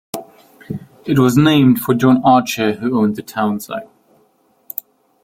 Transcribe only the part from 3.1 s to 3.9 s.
the town site.